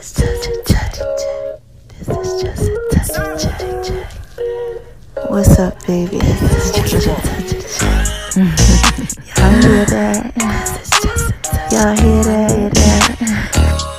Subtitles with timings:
[0.00, 0.74] is just a J.
[1.98, 3.44] This is just a touch
[3.86, 3.92] J.
[5.28, 6.18] What's up, baby?
[6.18, 7.84] This is just a touch J.
[9.36, 10.32] Y'all hear that?
[10.34, 11.72] This is just a touch.
[11.72, 12.50] Y'all hear that?
[12.50, 13.04] Hear that?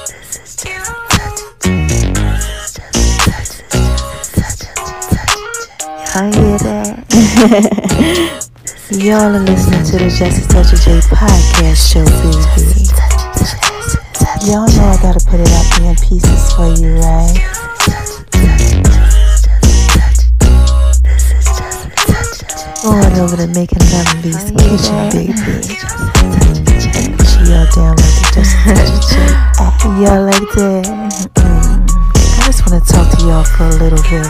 [0.07, 2.09] This is just a touch of J.
[2.17, 3.53] This is just a touch.
[3.69, 3.85] This
[4.17, 5.77] is just a touch of J.
[6.13, 6.81] Y'all hear that?
[8.91, 13.00] Y'all are listening to the Just a Touch of J podcast show, baby.
[14.41, 17.37] Y'all know I gotta put it up in pieces for you, right?
[22.81, 24.17] Going over to making Lemon
[24.57, 25.37] kitchen, baby.
[27.21, 30.01] She all down like the Just Touch of J.
[30.01, 30.89] Y'all like that?
[31.35, 31.85] Mm.
[31.85, 34.25] I just wanna talk to y'all for a little bit.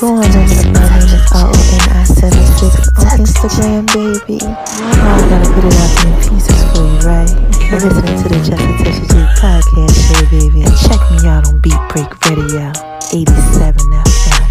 [0.00, 4.42] Go on over to my name is R-O-N-I-76 on Instagram, baby.
[4.42, 7.61] Y'all know I gotta put it out in pieces for you, right?
[7.72, 10.60] You're listening to the Just a Touch J podcast show, baby.
[10.60, 12.68] And check me out on Beat Break Radio,
[13.14, 14.42] 87 FM.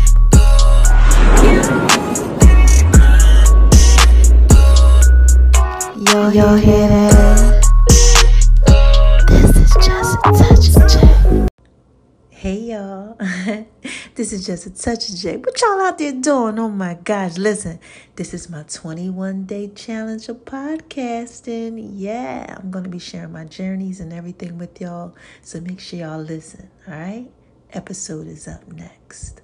[6.09, 7.50] Yo, y'all hear that?
[14.21, 15.37] This is just a touch of J.
[15.37, 16.59] What y'all out there doing?
[16.59, 17.79] Oh my gosh, listen,
[18.15, 21.89] this is my 21 day challenge of podcasting.
[21.95, 26.21] Yeah, I'm gonna be sharing my journeys and everything with y'all, so make sure y'all
[26.21, 26.69] listen.
[26.87, 27.31] All right,
[27.73, 29.41] episode is up next.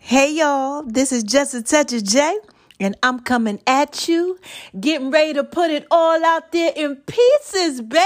[0.00, 2.36] Hey y'all, this is just a touch of J.
[2.80, 4.40] And I'm coming at you,
[4.80, 8.02] getting ready to put it all out there in pieces, baby.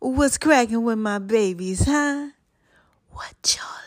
[0.00, 2.30] What's cracking with my babies, huh?
[3.12, 3.82] What y'all?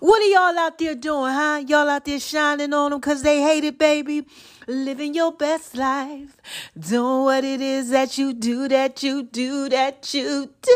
[0.00, 1.62] What are y'all out there doing, huh?
[1.66, 4.26] Y'all out there shining on them because they hate it, baby.
[4.66, 6.36] Living your best life.
[6.78, 10.72] Doing what it is that you do, that you do, that you do.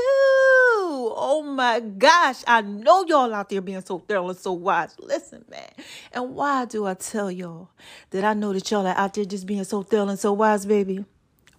[1.16, 2.42] Oh my gosh.
[2.47, 4.94] I know y'all out there being so thorough and so wise.
[4.98, 5.70] Listen, man.
[6.12, 7.70] And why do I tell y'all
[8.10, 10.66] that I know that y'all are out there just being so thorough and so wise,
[10.66, 11.04] baby?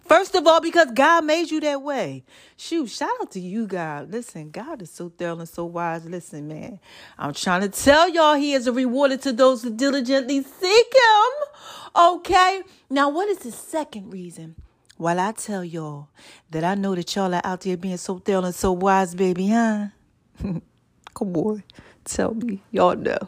[0.08, 2.24] First of all, because God made you that way.
[2.56, 4.10] Shoot, shout out to you, God.
[4.10, 6.04] Listen, God is so thorough and so wise.
[6.04, 6.78] Listen, man,
[7.18, 11.94] I'm trying to tell y'all He is a rewarder to those who diligently seek Him.
[11.96, 12.62] Okay?
[12.88, 14.54] Now, what is the second reason?
[14.96, 16.08] While I tell y'all
[16.50, 19.48] that I know that y'all are out there being so thorough and so wise, baby,
[19.48, 19.88] huh?
[21.14, 21.64] Come on,
[22.04, 22.62] tell me.
[22.70, 23.18] Y'all know.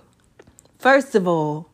[0.78, 1.67] First of all,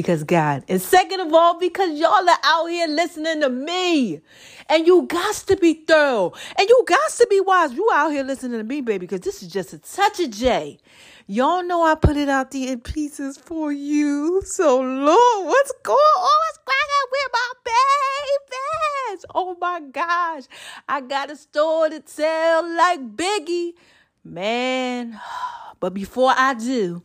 [0.00, 0.64] because God.
[0.66, 4.22] And second of all, because y'all are out here listening to me.
[4.70, 6.32] And you got to be thorough.
[6.58, 7.74] And you got to be wise.
[7.74, 10.78] You out here listening to me, baby, because this is just a touch of J.
[11.26, 14.40] Y'all know I put it out there in pieces for you.
[14.46, 16.38] So, Lord, what's going on?
[16.46, 19.26] What's cracking with my babies?
[19.34, 20.44] Oh my gosh.
[20.88, 23.72] I got a story to tell like Biggie.
[24.24, 25.20] Man,
[25.80, 27.02] but before I do,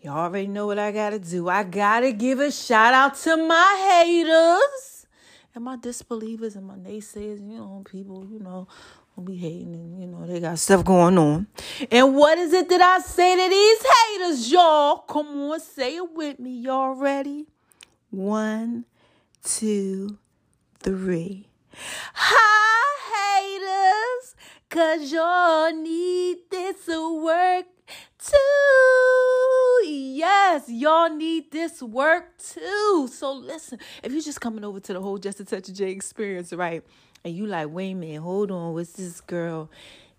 [0.00, 1.48] you already know what I gotta do.
[1.48, 5.06] I gotta give a shout out to my haters
[5.54, 7.40] and my disbelievers and my naysayers.
[7.40, 8.66] You know, people, you know,
[9.14, 11.46] will be hating and, you know, they got stuff going on.
[11.90, 14.98] And what is it that I say to these haters, y'all?
[14.98, 16.60] Come on, say it with me.
[16.60, 17.46] Y'all ready?
[18.10, 18.86] One,
[19.44, 20.18] two,
[20.78, 21.48] three.
[22.14, 24.34] Hi, haters,
[24.70, 27.66] cause y'all need this to work
[28.18, 29.79] too.
[30.52, 33.08] Yes, y'all need this work too.
[33.12, 35.92] So listen, if you're just coming over to the whole Just a Touch of J
[35.92, 36.82] experience, right?
[37.24, 39.70] And you like, wait a minute, hold on, what's this girl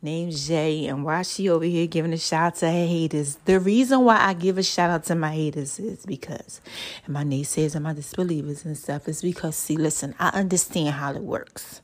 [0.02, 3.40] named Jay and why she over here giving a shout out to her haters?
[3.44, 6.62] The reason why I give a shout out to my haters is because,
[7.04, 11.12] and my naysayers and my disbelievers and stuff, is because, see, listen, I understand how
[11.12, 11.82] it works.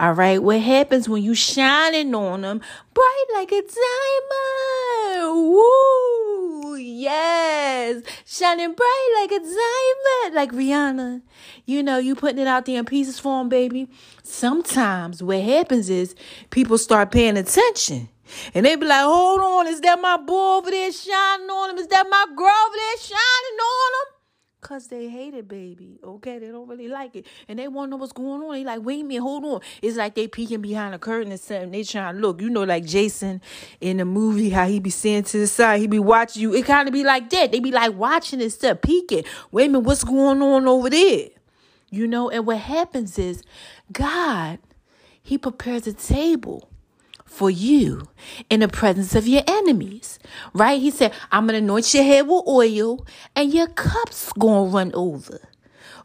[0.00, 2.62] All right, what happens when you shining on them
[2.94, 5.36] bright like a diamond?
[5.50, 6.23] Woo!
[6.76, 11.22] Yes, shining bright like a diamond, like Rihanna.
[11.64, 13.88] You know, you putting it out there in pieces for them, baby.
[14.22, 16.14] Sometimes what happens is
[16.50, 18.08] people start paying attention.
[18.54, 21.78] And they be like, hold on, is that my boy over there shining on him?
[21.78, 24.13] Is that my girl over there shining on him?
[24.64, 25.98] Cause they hate it, baby.
[26.02, 28.54] Okay, they don't really like it, and they want to know what's going on.
[28.54, 29.60] They like, wait a minute, hold on.
[29.82, 31.70] It's like they peeking behind the curtain and something.
[31.70, 32.40] They trying to look.
[32.40, 33.42] You know, like Jason
[33.82, 36.54] in the movie, how he be saying to the side, he be watching you.
[36.54, 37.52] It kind of be like that.
[37.52, 39.24] They be like watching and stuff, peeking.
[39.50, 41.28] Wait a minute, what's going on over there?
[41.90, 43.42] You know, and what happens is,
[43.92, 44.60] God,
[45.22, 46.70] He prepares a table
[47.34, 48.08] for you
[48.48, 50.18] in the presence of your enemies,
[50.52, 50.80] right?
[50.80, 53.04] He said, I'm going to anoint your head with oil
[53.34, 55.40] and your cup's going to run over.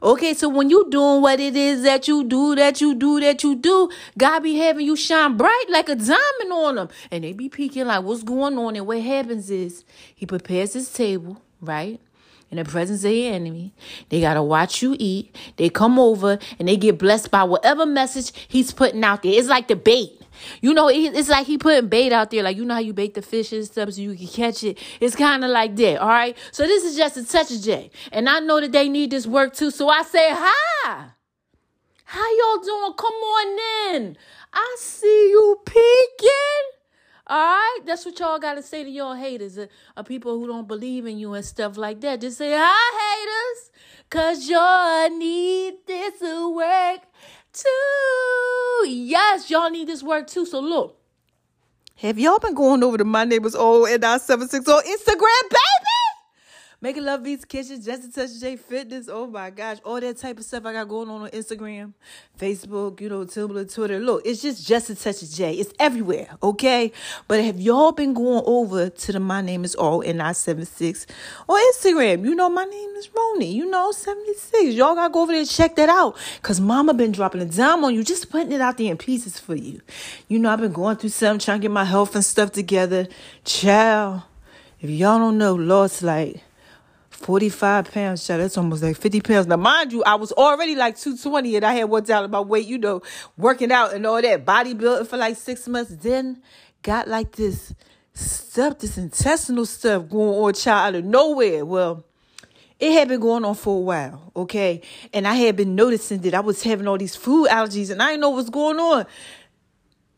[0.01, 3.43] Okay, so when you doing what it is that you do, that you do, that
[3.43, 6.89] you do, God be having you shine bright like a diamond on them.
[7.11, 8.77] And they be peeking like, what's going on?
[8.77, 9.83] And what happens is
[10.15, 11.99] he prepares his table, right?
[12.51, 13.73] in the presence of your enemy.
[14.09, 15.35] They got to watch you eat.
[15.57, 19.33] They come over and they get blessed by whatever message he's putting out there.
[19.33, 20.18] It's like the bait.
[20.61, 22.43] You know, it's like he putting bait out there.
[22.43, 24.77] Like, you know how you bait the fish and stuff so you can catch it?
[24.99, 26.37] It's kind of like that, all right?
[26.51, 27.91] So this is just a touch of J.
[28.11, 29.71] And I know that they need this work too.
[29.71, 31.09] So I say, hi.
[32.05, 32.93] How y'all doing?
[32.97, 34.17] Come on in.
[34.51, 36.79] I see you peeking.
[37.27, 40.67] All right, that's what y'all gotta say to y'all haters, uh, uh, people who don't
[40.67, 42.21] believe in you and stuff like that.
[42.21, 43.71] Just say, "Hi, haters,"
[44.09, 47.01] cause y'all need this to work
[47.53, 48.87] too.
[48.89, 50.45] Yes, y'all need this work too.
[50.45, 50.97] So look,
[51.97, 55.49] have y'all been going over to my neighbor's old and I seven six on Instagram,
[55.49, 55.98] baby?
[56.81, 59.09] Making Love Beats Kitchen, Just a Touch J Fitness.
[59.11, 61.91] Oh my gosh, all that type of stuff I got going on on Instagram,
[62.39, 63.99] Facebook, you know, Tumblr, Twitter.
[63.99, 65.55] Look, it's just Just a Touch of J.
[65.55, 66.93] It's everywhere, okay?
[67.27, 71.05] But have y'all been going over to the My Name is All in I 76
[71.49, 72.23] on Instagram?
[72.23, 74.73] You know, my name is Roni, you know, 76.
[74.73, 76.15] Y'all gotta go over there and check that out.
[76.43, 79.37] Cause mama been dropping a dime on you, just putting it out there in pieces
[79.37, 79.81] for you.
[80.29, 83.09] You know, I've been going through something, trying to get my health and stuff together.
[83.43, 84.21] Child,
[84.79, 86.41] if y'all don't know, Lord's like
[87.19, 88.41] 45 pounds, child.
[88.41, 89.47] That's almost like 50 pounds.
[89.47, 92.65] Now, mind you, I was already like 220 and I had one down my weight,
[92.65, 93.01] you know,
[93.37, 95.95] working out and all that, bodybuilding for like six months.
[95.95, 96.41] Then
[96.81, 97.73] got like this
[98.13, 101.65] stuff, this intestinal stuff going on, child, out of nowhere.
[101.65, 102.05] Well,
[102.79, 104.81] it had been going on for a while, okay?
[105.13, 108.11] And I had been noticing that I was having all these food allergies and I
[108.11, 109.05] didn't know what's going on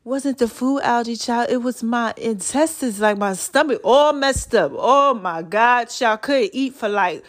[0.04, 1.50] wasn't the food allergy, child.
[1.50, 4.72] It was my intestines, like my stomach, all messed up.
[4.76, 6.22] Oh my God, child.
[6.24, 7.24] Couldn't eat for like,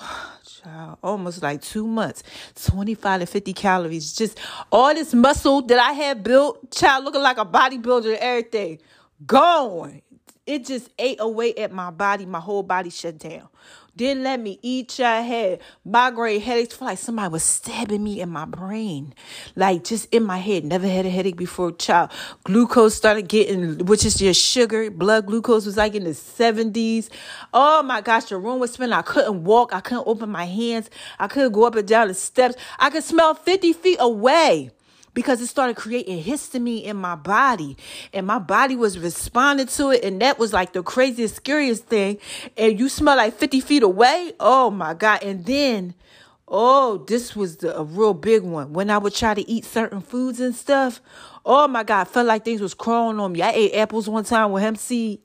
[0.44, 2.22] child, almost like two months.
[2.64, 4.12] 25 to 50 calories.
[4.14, 4.38] Just
[4.70, 8.78] all this muscle that I had built, child, looking like a bodybuilder and everything,
[9.24, 10.02] gone.
[10.44, 12.26] It just ate away at my body.
[12.26, 13.48] My whole body shut down.
[13.94, 14.98] Didn't let me eat.
[15.00, 16.76] I had migraine headaches.
[16.76, 19.12] Feel like somebody was stabbing me in my brain,
[19.54, 20.64] like just in my head.
[20.64, 21.72] Never had a headache before.
[21.72, 22.10] Child,
[22.44, 24.90] glucose started getting, which is your sugar.
[24.90, 27.10] Blood glucose was like in the seventies.
[27.52, 28.94] Oh my gosh, the room was spinning.
[28.94, 29.74] I couldn't walk.
[29.74, 30.88] I couldn't open my hands.
[31.18, 32.56] I couldn't go up and down the steps.
[32.78, 34.70] I could smell fifty feet away
[35.14, 37.76] because it started creating histamine in my body.
[38.12, 40.04] And my body was responding to it.
[40.04, 42.18] And that was like the craziest scariest thing.
[42.56, 44.32] And you smell like 50 feet away?
[44.40, 45.22] Oh my god.
[45.22, 45.94] And then
[46.48, 48.72] oh this was the, a real big one.
[48.72, 51.00] When i would try to eat certain foods and stuff
[51.46, 53.42] oh my god felt like things was crawling on me.
[53.42, 55.20] I ate apples one time with hemp seed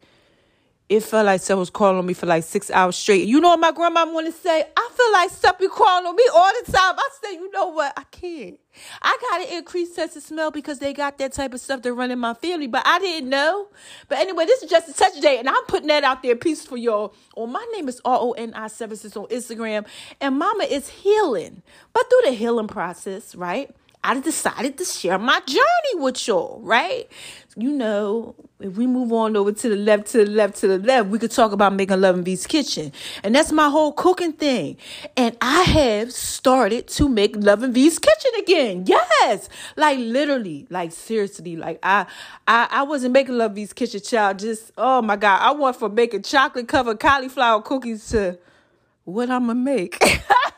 [0.89, 3.27] it felt like someone was calling on me for like six hours straight.
[3.27, 4.63] You know what my grandma want to say?
[4.75, 6.95] I feel like be crawling on me all the time.
[6.97, 7.93] I say, you know what?
[7.97, 8.59] I can't.
[9.01, 11.93] I got an increased sense of smell because they got that type of stuff to
[11.93, 13.67] run in my family, but I didn't know.
[14.07, 16.65] But anyway, this is just a touch day, and I'm putting that out there, peace
[16.65, 17.13] for y'all.
[17.35, 19.85] Oh, my name is R O N I Services on Instagram,
[20.21, 21.63] and Mama is healing,
[21.93, 23.75] but through the healing process, right?
[24.07, 27.09] I decided to share my journey with y'all, right?
[27.57, 30.77] You know, if we move on over to the left, to the left, to the
[30.77, 32.93] left, we could talk about making Love and V's kitchen.
[33.21, 34.77] And that's my whole cooking thing.
[35.17, 38.85] And I have started to make Love and V's kitchen again.
[38.87, 39.49] Yes.
[39.75, 42.05] Like literally, like seriously, like I
[42.47, 44.39] I, I wasn't making Love V's kitchen child.
[44.39, 45.41] Just oh my God.
[45.41, 48.39] I went from making chocolate covered cauliflower cookies to
[49.03, 50.01] what I'm gonna make.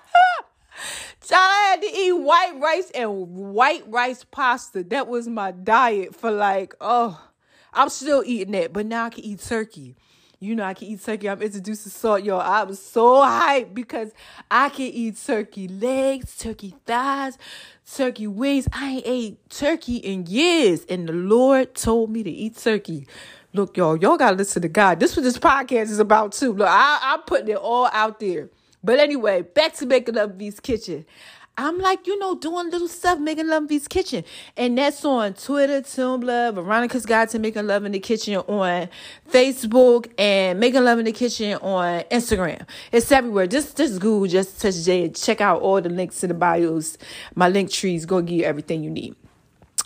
[1.36, 4.84] I had to eat white rice and white rice pasta.
[4.84, 7.22] That was my diet for like, oh,
[7.74, 9.96] I'm still eating that, but now I can eat turkey.
[10.42, 11.30] You know, I can eat turkey.
[11.30, 12.40] I'm introduced to salt, y'all.
[12.40, 14.12] I'm so hyped because
[14.50, 17.38] I can eat turkey legs, turkey thighs,
[17.94, 18.68] turkey wings.
[18.72, 23.06] I ain't ate turkey in years, and the Lord told me to eat turkey.
[23.52, 25.02] Look, y'all, y'all gotta listen to God.
[25.02, 26.54] This what this podcast is about too.
[26.54, 28.50] Look, I, I'm putting it all out there.
[28.84, 31.06] But anyway, back to making Love V's kitchen.
[31.60, 34.24] I'm like, you know, doing little stuff, making love in V's kitchen.
[34.56, 38.88] And that's on Twitter, Tumblr, Veronica's Guide to Making Love in the Kitchen on
[39.30, 42.66] Facebook, and Making Love in the Kitchen on Instagram.
[42.94, 43.46] It's everywhere.
[43.46, 46.98] Just just Google just touch J check out all the links to the bios.
[47.36, 49.18] My link trees go give you everything you need.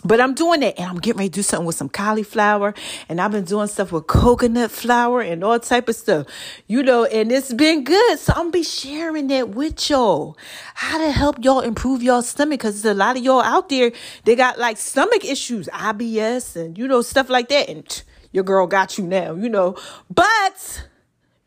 [0.04, 2.74] But I'm doing it and I'm getting ready to do something with some cauliflower
[3.08, 6.26] and I've been doing stuff with coconut flour and all type of stuff,
[6.66, 8.18] you know, and it's been good.
[8.18, 10.36] So I'm be sharing that with y'all.
[10.74, 12.60] How to help y'all improve y'all stomach.
[12.60, 13.92] Cause there's a lot of y'all out there,
[14.24, 17.70] they got like stomach issues, IBS and, you know, stuff like that.
[17.70, 19.76] And your girl got you now, you know,
[20.10, 20.84] but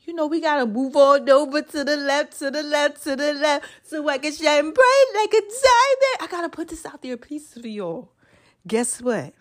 [0.05, 3.33] you know, we gotta move on over to the left, to the left, to the
[3.33, 6.21] left, so I can shine bright like a diamond.
[6.21, 8.09] I gotta put this out there a piece for y'all.
[8.67, 9.33] Guess what?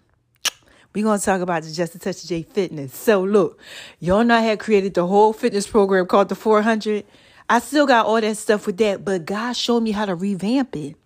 [0.94, 2.94] We're gonna talk about the Just a Touch of J Fitness.
[2.94, 3.58] So look,
[3.98, 7.04] y'all know I had created the whole fitness program called the 400.
[7.50, 10.76] I still got all that stuff with that, but God showed me how to revamp
[10.76, 10.96] it.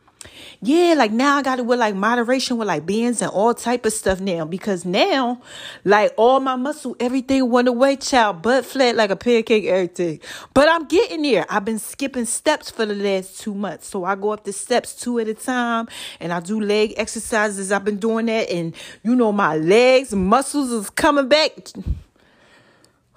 [0.62, 3.87] Yeah, like now I got to wear like moderation with like bands and all type
[3.87, 5.41] of stuff now because now,
[5.85, 10.21] like all my muscle, everything went away, child, butt flat like a pancake, everything.
[10.53, 11.47] But I'm getting there.
[11.49, 14.95] I've been skipping steps for the last two months, so I go up the steps
[14.95, 15.89] two at a time,
[16.21, 17.73] and I do leg exercises.
[17.73, 21.57] I've been doing that, and you know my legs, muscles is coming back.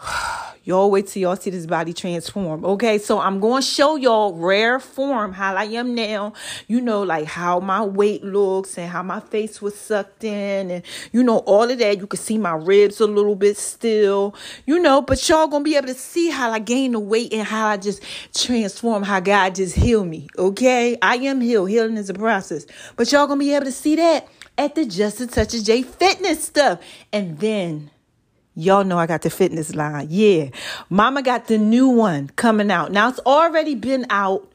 [0.64, 2.64] y'all wait till y'all see this body transform.
[2.64, 6.34] Okay, so I'm going to show y'all rare form how I am now.
[6.68, 10.84] You know, like how my weight looks and how my face was sucked in, and
[11.12, 11.98] you know all of that.
[11.98, 15.76] You can see my ribs a little bit still, you know, but y'all gonna be
[15.76, 18.02] able to see how I gain the weight and how I just
[18.34, 19.04] transform.
[19.04, 20.28] How God just healed me.
[20.38, 21.70] Okay, I am healed.
[21.70, 25.20] Healing is a process, but y'all gonna be able to see that at the Just
[25.22, 26.80] a Touch of J Fitness stuff,
[27.12, 27.90] and then
[28.56, 30.08] Y'all know I got the fitness line.
[30.10, 30.50] Yeah.
[30.90, 32.92] Mama got the new one coming out.
[32.92, 34.52] Now it's already been out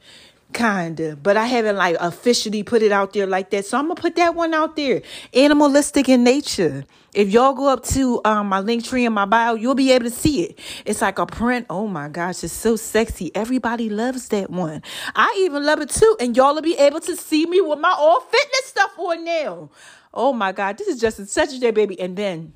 [0.53, 3.65] kinda, but I haven't like officially put it out there like that.
[3.65, 5.01] So I'm gonna put that one out there.
[5.33, 6.85] Animalistic in nature.
[7.13, 10.05] If y'all go up to um, my link tree in my bio, you'll be able
[10.05, 10.59] to see it.
[10.85, 11.65] It's like a print.
[11.69, 13.31] Oh my gosh, it's so sexy.
[13.35, 14.83] Everybody loves that one.
[15.15, 16.15] I even love it too.
[16.19, 19.71] And y'all will be able to see me with my all fitness stuff on now.
[20.13, 21.99] Oh my God, this is just such a day, baby.
[21.99, 22.53] And then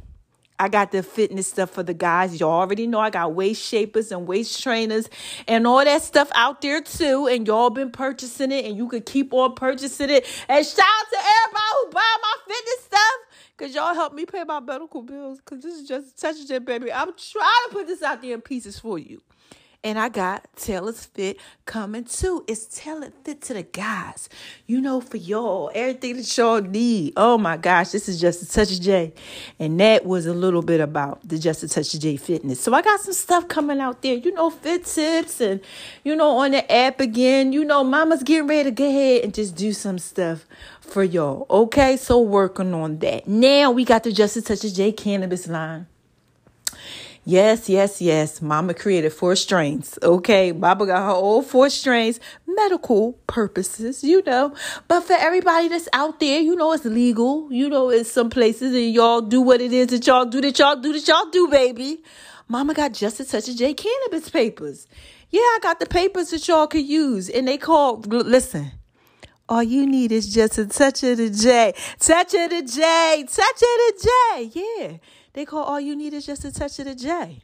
[0.63, 2.39] I got the fitness stuff for the guys.
[2.39, 5.09] You already know I got waist shapers and waist trainers
[5.45, 7.27] and all that stuff out there too.
[7.27, 10.25] And y'all been purchasing it and you could keep on purchasing it.
[10.47, 13.01] And shout out to everybody who buy my fitness stuff.
[13.57, 15.41] Cause y'all help me pay my medical bills.
[15.43, 16.93] Cause this is just such a baby.
[16.93, 19.21] I'm trying to put this out there in pieces for you.
[19.85, 22.45] And I got Taylor's Fit coming too.
[22.47, 24.29] It's Taylor Fit to the guys.
[24.65, 27.13] You know, for y'all, everything that y'all need.
[27.17, 29.13] Oh my gosh, this is just a touch of J.
[29.59, 32.61] And that was a little bit about the Just a Touch of J fitness.
[32.61, 35.59] So I got some stuff coming out there, you know, fit tips and,
[36.05, 37.51] you know, on the app again.
[37.51, 40.45] You know, mama's getting ready to go ahead and just do some stuff
[40.79, 41.45] for y'all.
[41.49, 43.27] Okay, so working on that.
[43.27, 45.87] Now we got the Just a Touch of J cannabis line.
[47.25, 48.41] Yes, yes, yes.
[48.41, 49.97] Mama created four strains.
[50.03, 50.51] Okay.
[50.51, 54.53] Baba got her old four strains, medical purposes, you know.
[54.89, 57.47] But for everybody that's out there, you know, it's legal.
[57.51, 60.59] You know, it's some places and y'all do what it is that y'all do that
[60.59, 62.03] y'all do that y'all do, baby.
[62.49, 64.85] Mama got just a touch of J cannabis papers.
[65.29, 67.29] Yeah, I got the papers that y'all could use.
[67.29, 68.71] And they call, listen,
[69.47, 71.73] all you need is just a touch of the J.
[71.99, 73.25] Touch of the J.
[73.27, 74.51] Touch of the J.
[74.53, 74.97] Yeah.
[75.33, 77.41] They call all you need is just a touch of the J.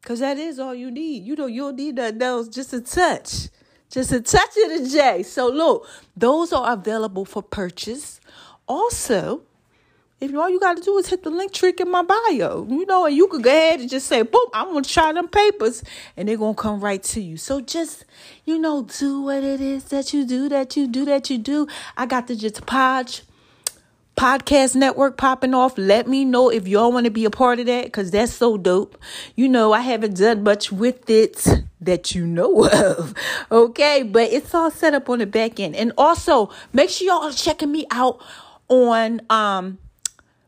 [0.00, 1.24] Because that is all you need.
[1.24, 3.48] You know, you'll need nothing else, just a touch.
[3.90, 5.22] Just a touch of the J.
[5.22, 8.20] So look, those are available for purchase.
[8.66, 9.42] Also,
[10.20, 12.86] if all you got to do is hit the link trick in my bio, you
[12.86, 15.82] know, and you could go ahead and just say, boom, I'm to try them papers,
[16.16, 17.36] and they're to come right to you.
[17.36, 18.04] So just,
[18.44, 21.66] you know, do what it is that you do, that you do, that you do.
[21.96, 23.22] I got the just podge
[24.16, 25.76] podcast network popping off.
[25.78, 28.56] Let me know if y'all want to be a part of that because that's so
[28.56, 28.98] dope.
[29.34, 31.46] You know, I haven't done much with it
[31.80, 33.14] that you know of.
[33.50, 35.76] Okay, but it's all set up on the back end.
[35.76, 38.22] And also, make sure y'all are checking me out
[38.68, 39.78] on um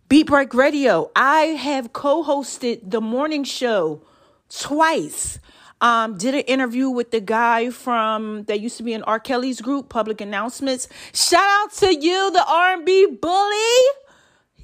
[0.08, 1.10] Beat Break Radio.
[1.14, 4.00] I have co-hosted the morning show
[4.48, 5.38] twice.
[5.80, 9.20] Um, did an interview with the guy from that used to be in R.
[9.20, 10.88] Kelly's group, Public Announcements.
[11.12, 14.04] Shout out to you, the R&B bully.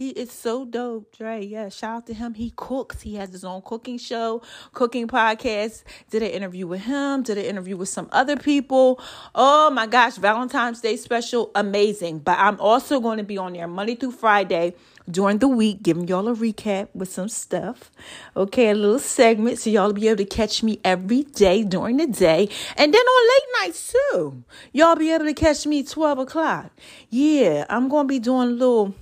[0.00, 1.44] He is so dope, Dre.
[1.44, 2.32] Yeah, shout out to him.
[2.32, 3.02] He cooks.
[3.02, 4.40] He has his own cooking show,
[4.72, 5.82] cooking podcast.
[6.08, 7.22] Did an interview with him.
[7.22, 8.98] Did an interview with some other people.
[9.34, 12.20] Oh my gosh, Valentine's Day special, amazing.
[12.20, 14.74] But I'm also going to be on there Monday through Friday
[15.08, 17.90] during the week, giving y'all a recap with some stuff.
[18.36, 22.06] Okay, a little segment so y'all be able to catch me every day during the
[22.06, 22.48] day.
[22.76, 24.44] And then on late nights too.
[24.72, 26.70] Y'all be able to catch me 12 o'clock.
[27.08, 28.94] Yeah, I'm going to be doing a little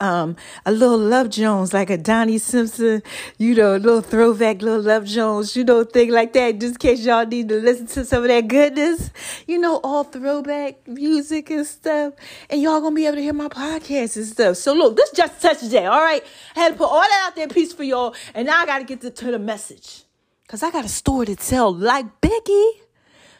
[0.00, 3.02] um, a little Love Jones, like a Donnie Simpson,
[3.38, 6.78] you know, a little throwback, little Love Jones, you know, thing like that, just in
[6.78, 9.10] case y'all need to listen to some of that goodness,
[9.46, 12.14] you know, all throwback music and stuff.
[12.48, 14.56] And y'all gonna be able to hear my podcast and stuff.
[14.56, 16.24] So look, this just touch day, all right?
[16.56, 18.84] I had to put all that out there piece for y'all, and now I gotta
[18.84, 20.04] get to, to the message.
[20.48, 22.70] Cause I got a story to tell like Biggie.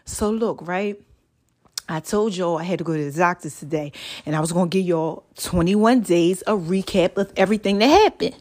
[0.05, 1.01] So look, right?
[1.91, 3.91] I told y'all I had to go to the doctor's today
[4.25, 8.37] and I was going to give y'all 21 days a recap of everything that happened.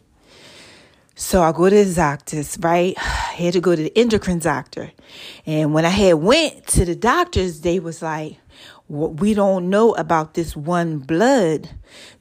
[1.15, 2.93] So I go to the doctor's, right?
[2.97, 4.91] I had to go to the endocrine doctor.
[5.47, 8.37] And when I had went to the doctors, they was like,
[8.89, 11.69] we don't know about this one blood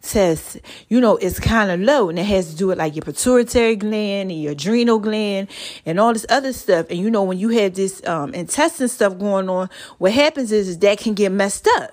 [0.02, 0.58] test,
[0.88, 3.74] you know, it's kind of low and it has to do with like your pituitary
[3.74, 5.48] gland and your adrenal gland
[5.86, 6.86] and all this other stuff.
[6.90, 10.68] And you know, when you have this um, intestine stuff going on, what happens is,
[10.68, 11.92] is that can get messed up.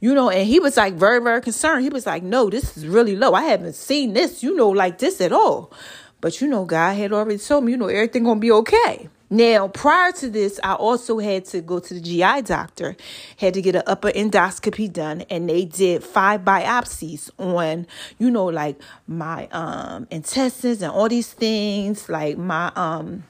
[0.00, 1.84] You know, and he was like very, very concerned.
[1.84, 3.34] He was like, no, this is really low.
[3.34, 5.72] I haven't seen this, you know, like this at all.
[6.20, 9.08] But you know, God had already told me, you know, everything gonna be okay.
[9.30, 12.96] Now, prior to this, I also had to go to the GI doctor,
[13.36, 17.86] had to get an upper endoscopy done, and they did five biopsies on,
[18.18, 23.24] you know, like my um intestines and all these things, like my um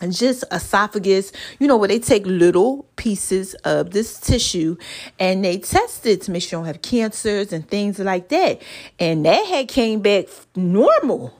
[0.00, 4.76] and just esophagus, you know, where they take little pieces of this tissue
[5.18, 8.60] and they test it to make sure you don't have cancers and things like that.
[8.98, 11.32] And that had came back normal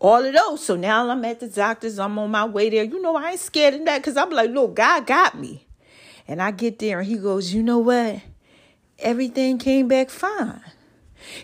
[0.00, 0.64] all of those.
[0.64, 1.98] So now I'm at the doctor's.
[1.98, 2.84] I'm on my way there.
[2.84, 5.66] You know, I ain't scared of that because I'm like, look, God got me.
[6.26, 8.20] And I get there and he goes, you know what?
[8.98, 10.62] Everything came back fine.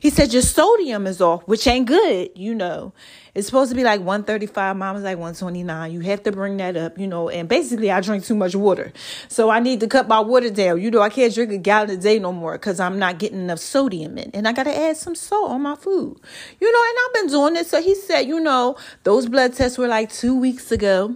[0.01, 2.93] He said, Your sodium is off, which ain't good, you know.
[3.37, 4.76] It's supposed to be like 135.
[4.78, 5.93] Mom was like 129.
[5.93, 7.28] You have to bring that up, you know.
[7.28, 8.95] And basically, I drink too much water.
[9.28, 10.81] So I need to cut my water down.
[10.81, 13.38] You know, I can't drink a gallon a day no more because I'm not getting
[13.38, 14.31] enough sodium in.
[14.33, 16.19] And I got to add some salt on my food,
[16.59, 16.83] you know.
[16.88, 17.69] And I've been doing this.
[17.69, 21.14] So he said, You know, those blood tests were like two weeks ago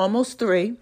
[0.00, 0.76] almost three.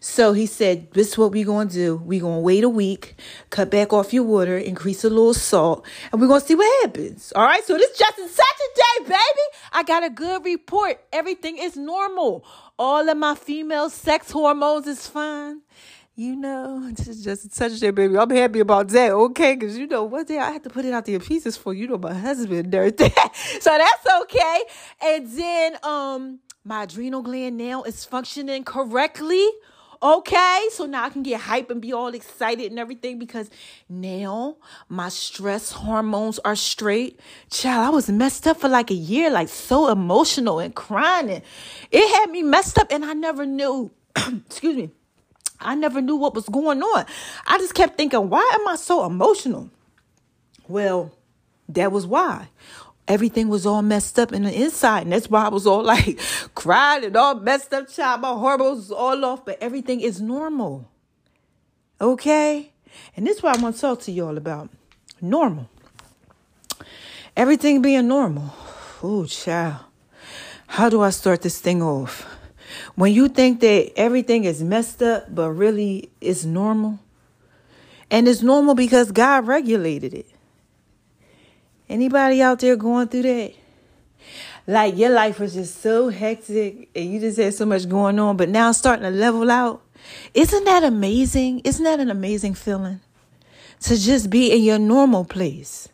[0.00, 1.96] So he said, This is what we're going to do.
[1.96, 3.14] We're going to wait a week,
[3.50, 6.82] cut back off your water, increase a little salt, and we're going to see what
[6.84, 7.32] happens.
[7.34, 7.64] All right.
[7.64, 9.46] So this is just such a day, baby.
[9.72, 11.00] I got a good report.
[11.12, 12.44] Everything is normal.
[12.78, 15.62] All of my female sex hormones is fine.
[16.16, 18.16] You know, this is just such a day, baby.
[18.16, 19.56] I'm happy about that, okay?
[19.56, 21.88] Because you know, one day I have to put it out there pieces for you
[21.88, 23.10] know my husband and everything.
[23.60, 24.62] so that's okay.
[25.02, 29.46] And then um my adrenal gland now is functioning correctly.
[30.02, 33.50] Okay, so now I can get hype and be all excited and everything because
[33.88, 34.56] now
[34.88, 37.20] my stress hormones are straight.
[37.50, 41.42] Child, I was messed up for like a year, like so emotional and crying.
[41.90, 43.90] it had me messed up and I never knew.
[44.16, 44.90] excuse me.
[45.60, 47.06] I never knew what was going on.
[47.46, 49.70] I just kept thinking, why am I so emotional?
[50.66, 51.14] Well,
[51.68, 52.48] that was why
[53.06, 55.02] everything was all messed up in the inside.
[55.02, 56.20] And that's why I was all like
[56.54, 58.20] crying and all messed up, child.
[58.20, 60.88] My hormones is all off, but everything is normal.
[62.00, 62.72] Okay?
[63.16, 64.70] And this is what I want to talk to y'all about.
[65.20, 65.68] Normal.
[67.36, 68.54] Everything being normal.
[69.02, 69.80] Oh, child.
[70.66, 72.26] How do I start this thing off?
[72.94, 76.98] When you think that everything is messed up, but really it's normal.
[78.10, 80.33] And it's normal because God regulated it.
[81.94, 83.54] Anybody out there going through that?
[84.66, 88.36] Like your life was just so hectic and you just had so much going on,
[88.36, 89.80] but now starting to level out.
[90.34, 91.60] Isn't that amazing?
[91.60, 92.98] Isn't that an amazing feeling?
[93.82, 95.88] To just be in your normal place.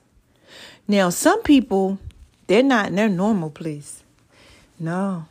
[0.88, 1.98] Now, some people,
[2.46, 4.02] they're not in their normal place.
[4.78, 5.26] No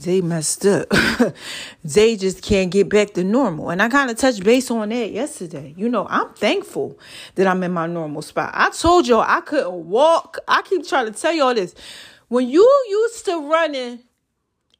[0.00, 0.88] they messed up.
[1.84, 3.70] they just can't get back to normal.
[3.70, 5.74] And I kind of touched base on that yesterday.
[5.76, 6.98] You know, I'm thankful
[7.36, 8.50] that I'm in my normal spot.
[8.54, 10.38] I told y'all I couldn't walk.
[10.48, 11.74] I keep trying to tell y'all this.
[12.28, 14.00] When you used to running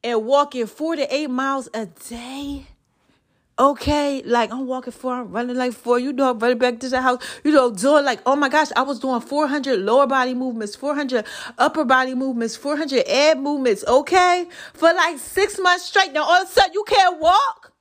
[0.03, 2.67] and walking four to eight miles a day,
[3.59, 6.89] okay, like I'm walking four, I'm running like four, you know, I'm running back to
[6.89, 10.35] the house, you know, doing like, oh my gosh, I was doing 400 lower body
[10.35, 11.25] movements, 400
[11.59, 16.13] upper body movements, 400 ab movements, okay, for like six months straight.
[16.13, 17.73] Now all of a sudden you can't walk.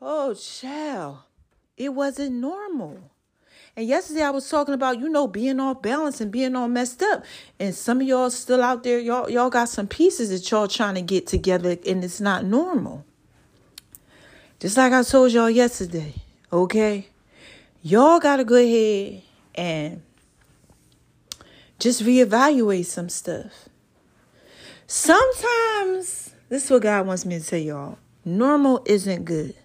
[0.00, 1.18] Oh, child,
[1.76, 2.98] it wasn't normal.
[3.74, 7.02] And yesterday I was talking about, you know, being off balance and being all messed
[7.02, 7.24] up.
[7.58, 10.96] And some of y'all still out there, y'all, y'all got some pieces that y'all trying
[10.96, 13.06] to get together and it's not normal.
[14.62, 16.14] Just like I told y'all yesterday,
[16.52, 17.08] okay?
[17.82, 19.22] Y'all got to go ahead
[19.56, 20.02] and
[21.80, 23.68] just reevaluate some stuff.
[24.86, 29.56] Sometimes, this is what God wants me to tell y'all normal isn't good.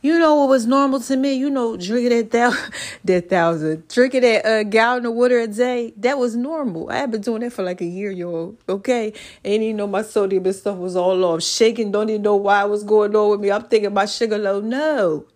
[0.00, 1.34] You know what was normal to me?
[1.34, 2.72] You know, drinking that thousand,
[3.04, 5.92] that thousand, drinking that uh, gallon of water a day.
[5.96, 6.88] That was normal.
[6.90, 8.56] I had been doing that for like a year, y'all.
[8.68, 9.12] Okay,
[9.44, 11.90] and you know my sodium and stuff was all off, shaking.
[11.90, 13.50] Don't even know why it was going on with me.
[13.50, 14.60] I'm thinking my sugar low.
[14.60, 15.26] No,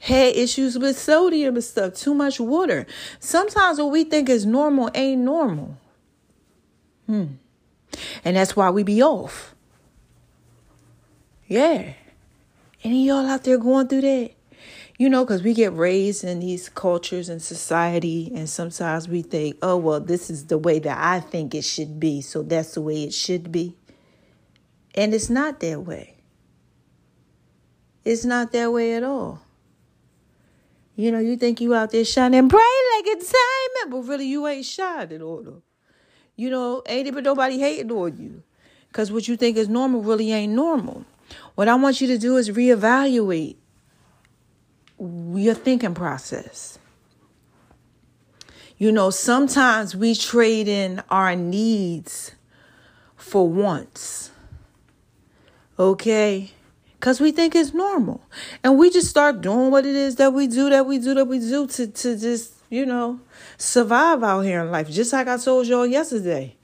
[0.00, 1.94] had issues with sodium and stuff.
[1.94, 2.86] Too much water.
[3.20, 5.76] Sometimes what we think is normal ain't normal.
[7.04, 7.26] Hmm,
[8.24, 9.54] and that's why we be off.
[11.46, 11.92] Yeah.
[12.86, 14.30] Any y'all out there going through that?
[14.96, 19.56] You know, because we get raised in these cultures and society, and sometimes we think,
[19.60, 22.80] oh, well, this is the way that I think it should be, so that's the
[22.80, 23.74] way it should be.
[24.94, 26.14] And it's not that way.
[28.04, 29.42] It's not that way at all.
[30.94, 34.46] You know, you think you out there shining bright like a diamond, but really you
[34.46, 35.60] ain't shining on.
[36.36, 38.44] You know, ain't even nobody hating on you.
[38.86, 41.04] Because what you think is normal really ain't normal.
[41.54, 43.56] What I want you to do is reevaluate
[44.98, 46.78] your thinking process.
[48.78, 52.32] You know, sometimes we trade in our needs
[53.16, 54.30] for wants.
[55.78, 56.50] Okay?
[56.98, 58.22] Because we think it's normal.
[58.62, 61.26] And we just start doing what it is that we do, that we do, that
[61.26, 63.20] we do to, to just, you know,
[63.56, 64.90] survive out here in life.
[64.90, 66.56] Just like I told y'all yesterday.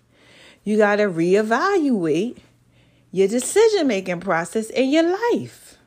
[0.65, 2.39] You got to reevaluate
[3.13, 5.79] your decision making process in your life.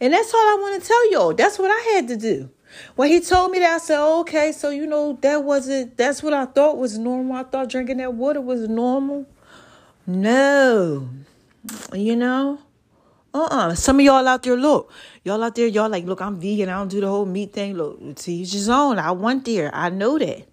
[0.00, 1.34] And that's all I want to tell y'all.
[1.34, 2.50] That's what I had to do.
[2.96, 6.34] When he told me that, I said, okay, so you know, that wasn't, that's what
[6.34, 7.36] I thought was normal.
[7.36, 9.26] I thought drinking that water was normal.
[10.06, 11.08] No.
[11.92, 12.58] You know?
[13.32, 13.74] Uh-uh.
[13.74, 14.92] Some of y'all out there, look.
[15.24, 16.68] Y'all out there, y'all like, look, I'm vegan.
[16.68, 17.74] I don't do the whole meat thing.
[17.74, 18.98] Look, to each his own.
[18.98, 19.74] I went there.
[19.74, 20.46] I know that.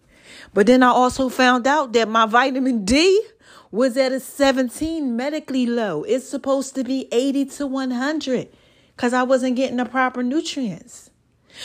[0.54, 3.22] But then I also found out that my vitamin D
[3.72, 6.04] was at a 17 medically low.
[6.04, 8.50] It's supposed to be 80 to 100
[8.96, 11.10] because I wasn't getting the proper nutrients.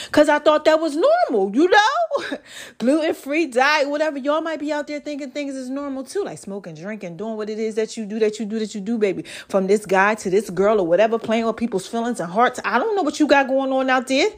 [0.07, 2.39] Because I thought that was normal, you know?
[2.79, 4.19] Gluten free diet, whatever.
[4.19, 7.51] Y'all might be out there thinking things is normal too, like smoking, drinking, doing what
[7.51, 9.25] it is that you do, that you do, that you do, baby.
[9.49, 12.61] From this guy to this girl or whatever, playing with people's feelings and hearts.
[12.65, 14.31] I don't know what you got going on out there.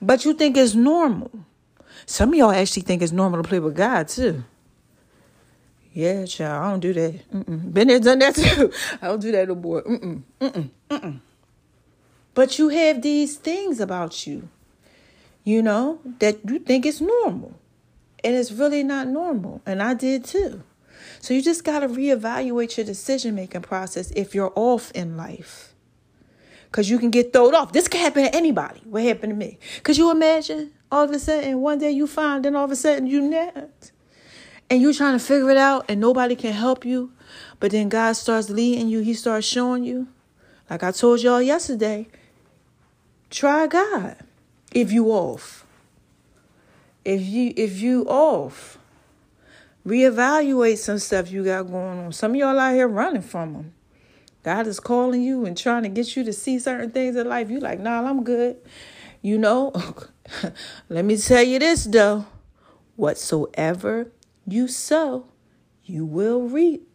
[0.00, 1.30] But you think it's normal.
[2.06, 4.44] Some of y'all actually think it's normal to play with God too.
[5.92, 7.30] Yeah, child, I don't do that.
[7.30, 7.72] Mm-mm.
[7.72, 8.72] Been there, done that too.
[9.00, 9.82] I don't do that no more.
[9.82, 10.22] Mm-mm.
[10.40, 10.70] Mm-mm.
[10.90, 11.20] Mm-mm.
[12.34, 14.48] But you have these things about you,
[15.44, 17.58] you know, that you think is normal.
[18.24, 19.60] And it's really not normal.
[19.66, 20.62] And I did too.
[21.20, 25.74] So you just got to reevaluate your decision making process if you're off in life.
[26.70, 27.72] Because you can get thrown off.
[27.72, 28.80] This can happen to anybody.
[28.84, 29.58] What happened to me?
[29.82, 32.76] Could you imagine all of a sudden one day you find, then all of a
[32.76, 33.91] sudden you not?
[34.72, 37.12] And you're trying to figure it out and nobody can help you.
[37.60, 40.08] But then God starts leading you, He starts showing you.
[40.70, 42.08] Like I told y'all yesterday,
[43.28, 44.16] Try God.
[44.74, 45.66] If you off.
[47.04, 48.78] If you if you off.
[49.86, 52.12] Reevaluate some stuff you got going on.
[52.12, 53.74] Some of y'all out here running from them.
[54.42, 57.50] God is calling you and trying to get you to see certain things in life.
[57.50, 58.56] You like, nah, I'm good.
[59.20, 59.74] You know,
[60.88, 62.24] let me tell you this though.
[62.96, 64.10] Whatsoever
[64.46, 65.26] you sow,
[65.84, 66.88] you will reap.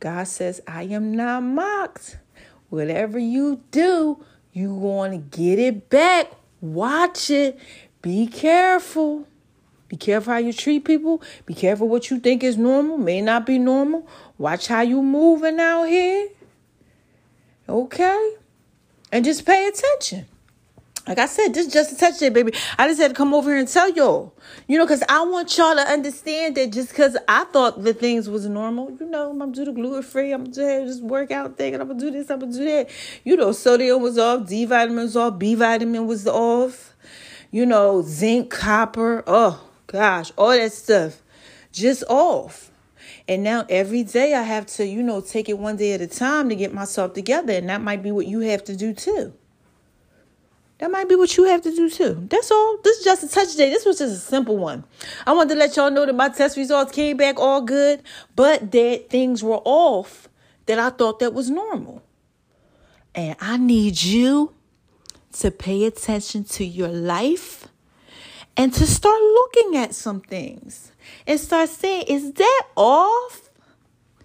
[0.00, 2.18] God says, I am not mocked.
[2.68, 6.32] Whatever you do, you going to get it back.
[6.60, 7.58] Watch it.
[8.02, 9.26] Be careful.
[9.88, 11.22] Be careful how you treat people.
[11.46, 12.98] Be careful what you think is normal.
[12.98, 14.06] May not be normal.
[14.38, 16.28] Watch how you moving out here.
[17.68, 18.34] Okay?
[19.12, 20.26] And just pay attention.
[21.06, 22.52] Like I said, this is just a touch day, baby.
[22.78, 24.34] I just had to come over here and tell y'all.
[24.66, 28.28] You know, because I want y'all to understand that just because I thought the things
[28.28, 31.58] was normal, you know, I'm gonna do the gluten free, I'm gonna do this workout
[31.58, 32.88] thing, and I'm gonna do this, I'm gonna do that.
[33.22, 36.94] You know, sodium was off, D vitamin was off, B vitamin was off,
[37.50, 41.22] you know, zinc, copper, oh gosh, all that stuff
[41.70, 42.70] just off.
[43.28, 46.06] And now every day I have to, you know, take it one day at a
[46.06, 47.52] time to get myself together.
[47.54, 49.32] And that might be what you have to do too.
[50.84, 52.26] That might be what you have to do too.
[52.28, 52.76] That's all.
[52.84, 53.70] This is just a touch day.
[53.70, 54.84] This was just a simple one.
[55.26, 58.02] I wanted to let y'all know that my test results came back all good,
[58.36, 60.28] but that things were off
[60.66, 62.02] that I thought that was normal.
[63.14, 64.52] And I need you
[65.38, 67.66] to pay attention to your life
[68.54, 70.92] and to start looking at some things
[71.26, 73.48] and start saying, is that off?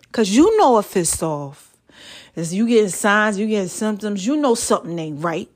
[0.01, 1.77] Because you know if it's off.
[2.35, 5.49] As you get signs, you get symptoms, you know something ain't right.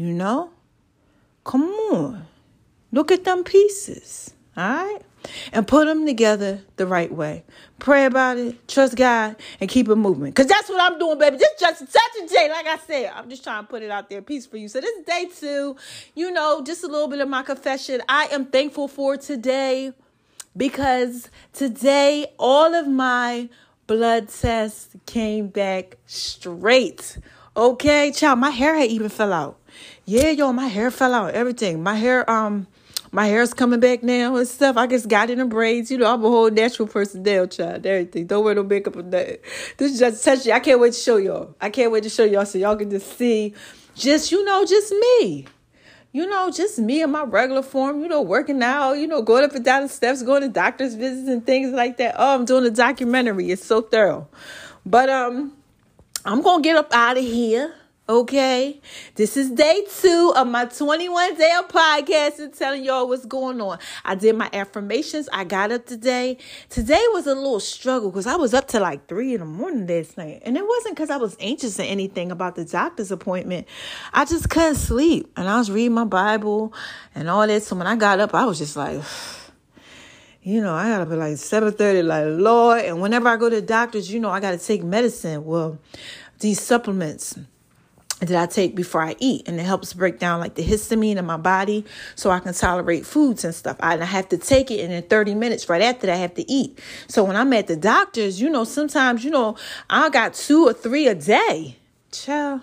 [0.00, 0.50] You know?
[1.44, 2.24] Come on.
[2.90, 4.32] Look at them pieces.
[4.56, 4.98] All right?
[5.52, 7.44] And put them together the right way.
[7.78, 10.30] Pray about it, trust God, and keep it moving.
[10.30, 11.36] Because that's what I'm doing, baby.
[11.36, 12.48] This just such a day.
[12.48, 14.68] Like I said, I'm just trying to put it out there, peace for you.
[14.68, 15.76] So this is day two.
[16.14, 18.00] You know, just a little bit of my confession.
[18.08, 19.92] I am thankful for today
[20.56, 23.50] because today all of my
[23.86, 27.18] blood tests came back straight.
[27.54, 29.59] Okay, child, my hair had even fell out.
[30.04, 31.82] Yeah, yo, my hair fell out, everything.
[31.82, 32.66] My hair, um,
[33.12, 34.76] my hair's coming back now and stuff.
[34.76, 35.90] I just got in the braids.
[35.90, 37.86] You know, I'm a whole natural person now, child.
[37.86, 38.26] Everything.
[38.26, 39.38] Don't wear no makeup or nothing.
[39.76, 40.52] This is just touchy.
[40.52, 41.54] I can't wait to show y'all.
[41.60, 43.54] I can't wait to show y'all so y'all can just see
[43.94, 45.46] just, you know, just me.
[46.12, 49.44] you know, just me in my regular form, you know, working out, you know, going
[49.44, 52.16] up and down the steps, going to doctor's visits and things like that.
[52.18, 53.50] Oh, I'm doing a documentary.
[53.50, 54.28] It's so thorough.
[54.84, 55.52] But um,
[56.24, 57.74] I'm gonna get up out of here.
[58.10, 58.80] Okay,
[59.14, 63.60] this is day two of my 21 day of podcast and telling y'all what's going
[63.60, 63.78] on.
[64.04, 65.28] I did my affirmations.
[65.32, 66.36] I got up today.
[66.70, 69.86] Today was a little struggle because I was up to like three in the morning
[69.86, 73.68] last night, and it wasn't because I was anxious or anything about the doctor's appointment.
[74.12, 76.74] I just couldn't sleep, and I was reading my Bible
[77.14, 77.62] and all that.
[77.62, 79.00] So when I got up, I was just like.
[80.42, 82.84] you know, I gotta be like 7:30, like Lord.
[82.86, 85.44] And whenever I go to doctors, you know, I gotta take medicine.
[85.44, 85.78] Well,
[86.40, 87.38] these supplements
[88.20, 91.24] that I take before I eat, and it helps break down like the histamine in
[91.24, 93.76] my body so I can tolerate foods and stuff.
[93.80, 96.50] I have to take it, and in 30 minutes right after that, I have to
[96.50, 96.78] eat.
[97.08, 99.56] So when I'm at the doctor's, you know, sometimes, you know,
[99.88, 101.76] I got two or three a day.
[102.12, 102.62] Child.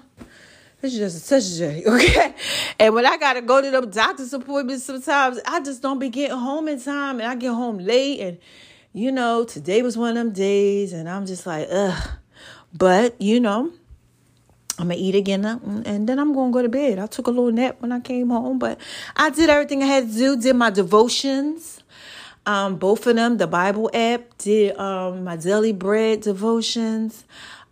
[0.82, 2.36] This is just such a day, okay?
[2.80, 6.38] And when I gotta go to the doctor's appointments, sometimes I just don't be getting
[6.38, 8.38] home in time, and I get home late, and
[8.94, 12.10] you know, today was one of them days, and I'm just like, ugh.
[12.74, 13.72] But you know,
[14.80, 17.00] I'm gonna eat again uh, and then I'm gonna go to bed.
[17.00, 18.80] I took a little nap when I came home, but
[19.16, 21.82] I did everything I had to do, did my devotions.
[22.46, 27.26] Um, both of them, the Bible app, did um, my daily bread devotions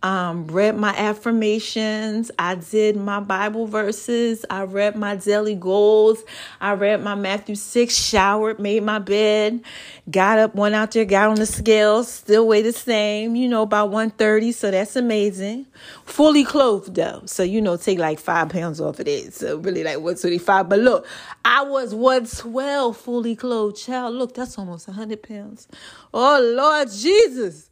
[0.06, 2.30] um, read my affirmations.
[2.38, 4.44] I did my Bible verses.
[4.48, 6.22] I read my daily goals.
[6.60, 9.62] I read my Matthew 6, showered, made my bed,
[10.08, 13.62] got up, went out there, got on the scales, still weigh the same, you know,
[13.62, 14.52] about 130.
[14.52, 15.66] So that's amazing.
[16.04, 17.22] Fully clothed though.
[17.26, 19.34] So, you know, take like five pounds off of it.
[19.34, 20.68] So really like 125.
[20.68, 21.04] But look,
[21.44, 23.76] I was 112 fully clothed.
[23.76, 25.66] Child, look, that's almost 100 pounds.
[26.14, 27.70] Oh, Lord Jesus.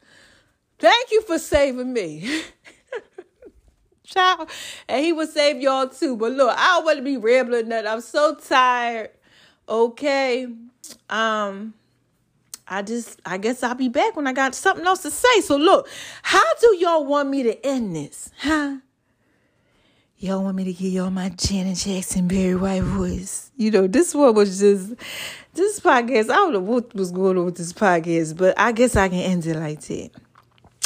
[0.79, 2.43] Thank you for saving me.
[4.05, 4.51] Child.
[4.89, 6.17] And he will save y'all too.
[6.17, 7.87] But look, I don't want to be rambling that.
[7.87, 9.11] I'm so tired.
[9.69, 10.47] Okay.
[11.09, 11.75] Um,
[12.67, 15.41] I just I guess I'll be back when I got something else to say.
[15.41, 15.89] So look,
[16.23, 18.31] how do y'all want me to end this?
[18.39, 18.77] Huh?
[20.19, 23.51] Y'all want me to give y'all my Janet Jackson Barry White voice?
[23.57, 24.95] You know, this one was just
[25.53, 26.31] this podcast.
[26.31, 29.19] I don't know what was going on with this podcast, but I guess I can
[29.19, 30.11] end it like that.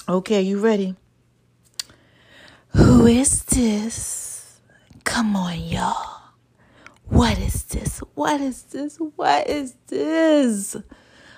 [0.09, 0.97] Okay, you ready?
[2.69, 4.59] Who is this?
[5.05, 6.23] Come on, y'all.
[7.09, 7.99] What is this?
[8.15, 8.97] What is this?
[8.97, 10.77] What is this?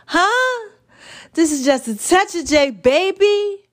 [0.06, 0.70] Huh?
[1.34, 3.68] This is just a touch of J, baby.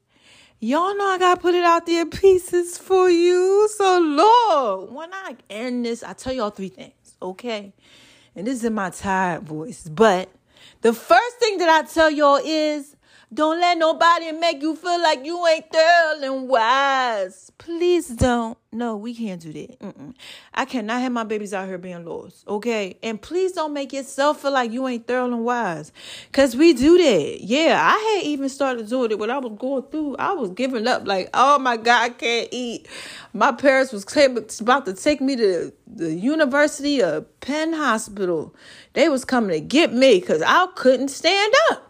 [0.60, 3.70] Y'all know I gotta put it out there in pieces for you.
[3.76, 7.72] So, Lord, when I end this, I tell y'all three things, okay?
[8.36, 9.88] And this is in my tired voice.
[9.88, 10.32] But
[10.82, 12.96] the first thing that I tell y'all is
[13.34, 17.52] don't let nobody make you feel like you ain't thorough and wise.
[17.58, 18.58] Please don't.
[18.72, 19.80] No, we can't do that.
[19.80, 20.14] Mm-mm.
[20.54, 22.48] I cannot have my babies out here being lost.
[22.48, 22.98] Okay.
[23.04, 25.92] And please don't make yourself feel like you ain't thorough and wise.
[26.32, 27.42] Cause we do that.
[27.42, 27.78] Yeah.
[27.84, 30.16] I had even started doing it when I was going through.
[30.18, 32.88] I was giving up like, oh my God, I can't eat.
[33.34, 34.06] My parents was
[34.62, 38.56] about to take me to the University of Penn Hospital.
[38.94, 41.87] They was coming to get me because I couldn't stand up.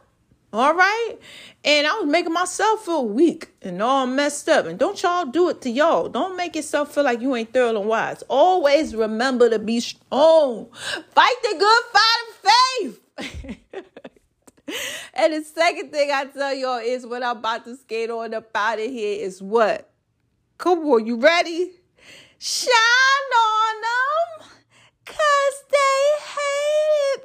[0.57, 1.17] All right.
[1.63, 4.65] And I was making myself feel weak and all messed up.
[4.65, 6.09] And don't y'all do it to y'all.
[6.09, 8.23] Don't make yourself feel like you ain't thorough and wise.
[8.27, 10.65] Always remember to be strong.
[11.13, 13.85] Fight the good fight of faith.
[15.13, 18.49] and the second thing I tell y'all is what I'm about to skate on up
[18.55, 19.87] out of here is what?
[20.57, 21.69] Come on, you ready?
[22.39, 24.49] Shine on them.
[25.05, 27.21] Cause they hate it,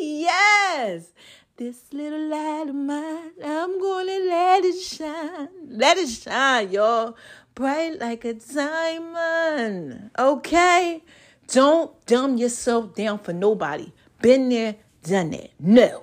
[0.00, 0.22] baby.
[0.22, 1.12] Yes.
[1.56, 5.48] This little light of mine, I'm gonna let it shine.
[5.68, 7.16] Let it shine, y'all.
[7.54, 10.10] Bright like a diamond.
[10.18, 11.04] Okay?
[11.46, 13.92] Don't dumb yourself down for nobody.
[14.20, 15.52] Been there, done that.
[15.60, 16.02] No.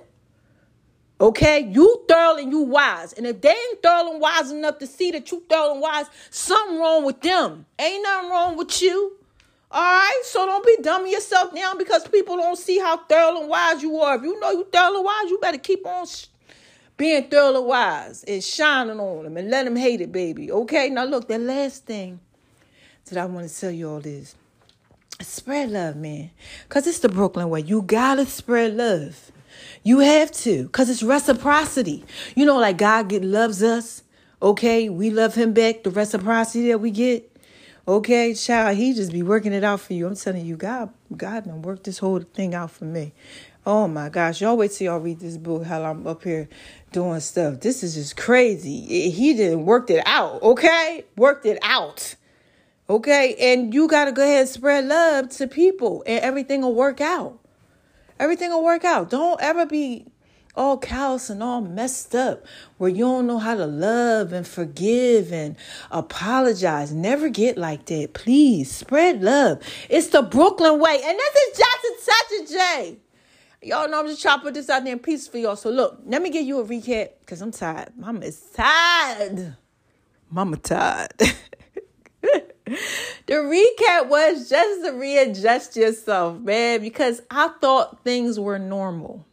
[1.20, 1.68] Okay?
[1.70, 3.12] You thorough and you wise.
[3.12, 6.06] And if they ain't thorough and wise enough to see that you thorough and wise,
[6.30, 7.66] something wrong with them.
[7.78, 9.18] Ain't nothing wrong with you.
[9.74, 13.48] All right, so don't be dumbing yourself down because people don't see how thorough and
[13.48, 14.16] wise you are.
[14.16, 16.26] If you know you thorough and wise, you better keep on sh-
[16.98, 20.52] being thorough and wise and shining on them and let them hate it, baby.
[20.52, 22.20] Okay, now look, the last thing
[23.06, 24.34] that I want to tell you all is
[25.22, 26.32] spread love, man,
[26.68, 27.60] because it's the Brooklyn way.
[27.60, 29.32] You gotta spread love.
[29.82, 32.04] You have to, because it's reciprocity.
[32.36, 34.02] You know, like God get, loves us.
[34.42, 35.82] Okay, we love him back.
[35.82, 37.31] The reciprocity that we get
[37.86, 40.06] Okay, child, he just be working it out for you.
[40.06, 43.12] I'm telling you, God, God done worked this whole thing out for me.
[43.66, 45.64] Oh my gosh, y'all wait till y'all read this book.
[45.64, 46.48] How I'm up here
[46.92, 47.60] doing stuff.
[47.60, 49.10] This is just crazy.
[49.10, 50.42] He didn't work it out.
[50.42, 52.14] Okay, worked it out.
[52.88, 53.34] Okay?
[53.38, 57.00] And you got to go ahead and spread love to people and everything will work
[57.00, 57.38] out.
[58.20, 59.10] Everything will work out.
[59.10, 60.06] Don't ever be
[60.54, 62.44] all callous and all messed up
[62.76, 65.56] where you don't know how to love and forgive and
[65.90, 66.92] apologize.
[66.92, 68.12] Never get like that.
[68.12, 69.60] Please spread love.
[69.88, 71.00] It's the Brooklyn way.
[71.02, 72.96] And this is Jackson Touch J.
[73.62, 75.56] Y'all know I'm just trying to put this out there in peace for y'all.
[75.56, 77.92] So look, let me give you a recap because I'm tired.
[77.96, 79.56] Mama is tired.
[80.28, 81.12] Mama tired.
[82.26, 82.44] the
[83.28, 89.26] recap was just to readjust yourself, man, because I thought things were normal.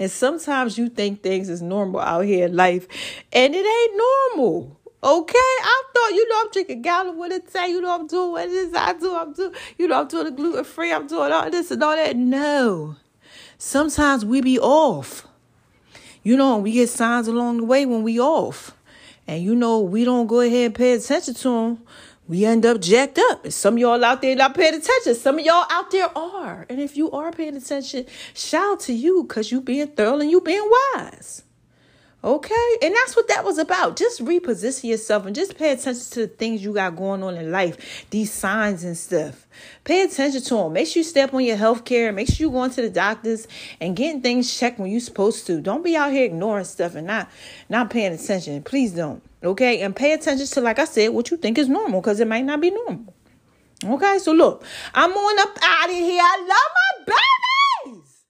[0.00, 2.88] And sometimes you think things is normal out here in life,
[3.34, 4.02] and it ain't
[4.34, 4.80] normal.
[5.02, 8.32] Okay, I thought you know I'm drinking gallon what it say, you know I'm doing
[8.32, 11.06] what it is I do, I'm doing, you know I'm doing the gluten free, I'm
[11.06, 12.16] doing all this and all that.
[12.16, 12.96] No.
[13.58, 15.26] Sometimes we be off.
[16.22, 18.74] You know, we get signs along the way when we off.
[19.26, 21.82] And you know, we don't go ahead and pay attention to them
[22.30, 23.44] we end up jacked up.
[23.44, 25.16] And some of y'all out there not paying attention.
[25.16, 26.64] Some of y'all out there are.
[26.70, 30.40] And if you are paying attention, shout to you because you being thorough and you
[30.40, 31.42] being wise.
[32.22, 32.76] Okay?
[32.82, 33.96] And that's what that was about.
[33.96, 37.50] Just reposition yourself and just pay attention to the things you got going on in
[37.50, 39.48] life, these signs and stuff.
[39.82, 40.72] Pay attention to them.
[40.72, 42.12] Make sure you step on your health care.
[42.12, 43.48] Make sure you going to the doctors
[43.80, 45.60] and getting things checked when you're supposed to.
[45.60, 47.28] Don't be out here ignoring stuff and not
[47.68, 48.62] not paying attention.
[48.62, 49.20] Please don't.
[49.42, 49.80] Okay?
[49.80, 52.44] And pay attention to, like I said, what you think is normal because it might
[52.44, 53.14] not be normal.
[53.84, 54.18] Okay?
[54.18, 56.22] So look, I'm on up out of here.
[56.22, 56.70] I love
[57.06, 57.14] my
[57.86, 58.24] babies.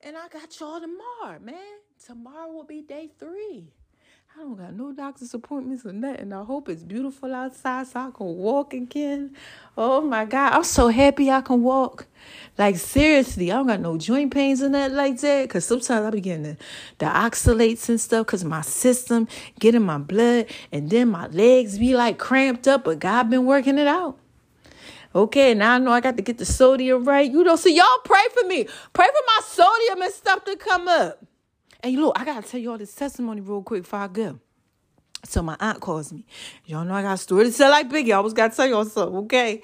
[0.00, 1.54] And I got y'all tomorrow, man.
[2.04, 3.37] Tomorrow will be day three.
[4.38, 6.32] I don't got no doctor's appointments or nothing.
[6.32, 9.34] I hope it's beautiful outside so I can walk again.
[9.76, 10.52] Oh my God.
[10.52, 12.06] I'm so happy I can walk.
[12.56, 15.50] Like seriously, I don't got no joint pains or nothing like that.
[15.50, 16.56] Cause sometimes I be getting the,
[16.98, 19.26] the oxalates and stuff because my system
[19.58, 23.44] get in my blood and then my legs be like cramped up, but God been
[23.44, 24.18] working it out.
[25.16, 27.28] Okay, now I know I got to get the sodium right.
[27.28, 28.68] You know, so y'all pray for me.
[28.92, 31.24] Pray for my sodium and stuff to come up.
[31.80, 34.40] And look, I gotta tell you all this testimony real quick before I go.
[35.24, 36.24] So my aunt calls me.
[36.64, 38.10] Y'all know I got a story to tell like Biggie.
[38.10, 39.62] I always gotta tell y'all something, okay?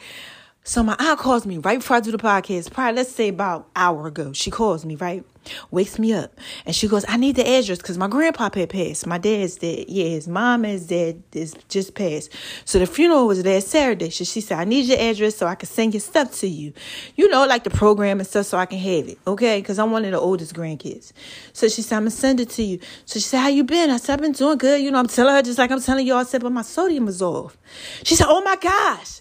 [0.66, 3.68] So my aunt calls me right before I do the podcast, probably let's say about
[3.76, 4.32] hour ago.
[4.32, 5.22] She calls me, right?
[5.70, 6.40] Wakes me up.
[6.64, 9.06] And she goes, I need the address because my grandpa had passed.
[9.06, 9.84] My dad's dead.
[9.88, 12.30] Yeah, his mom is dead is just passed.
[12.64, 14.08] So the funeral was there Saturday.
[14.08, 16.72] So she said, I need your address so I can send your stuff to you.
[17.14, 19.18] You know, like the program and stuff so I can have it.
[19.26, 19.60] Okay?
[19.60, 21.12] Because I'm one of the oldest grandkids.
[21.52, 22.78] So she said, I'm gonna send it to you.
[23.04, 23.90] So she said, How you been?
[23.90, 24.80] I said, I've been doing good.
[24.80, 27.06] You know, I'm telling her just like I'm telling y'all, I said, but my sodium
[27.06, 27.58] is off.
[28.02, 29.20] She said, Oh my gosh.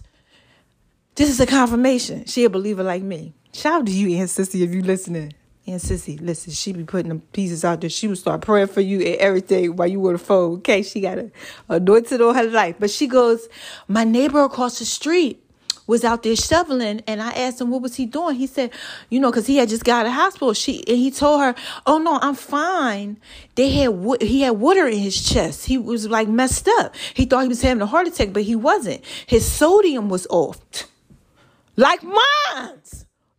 [1.15, 2.25] This is a confirmation.
[2.25, 3.35] She a believer like me.
[3.53, 5.35] Shout out to you, Aunt Sissy, if you listening.
[5.67, 7.89] Aunt Sissy, listen, she be putting the pieces out there.
[7.91, 10.57] She would start praying for you and everything while you were the phone.
[10.57, 11.31] Okay, she got a
[11.69, 12.77] anointed on her life.
[12.79, 13.47] But she goes,
[13.87, 15.39] my neighbor across the street
[15.85, 18.35] was out there shoveling and I asked him what was he doing.
[18.35, 18.71] He said,
[19.09, 20.53] you know, cause he had just got out of hospital.
[20.53, 21.53] She and he told her,
[21.85, 23.19] oh no, I'm fine.
[23.53, 25.67] They had he had water in his chest.
[25.67, 26.95] He was like messed up.
[27.13, 29.05] He thought he was having a heart attack, but he wasn't.
[29.27, 30.59] His sodium was off
[31.75, 32.79] like mine.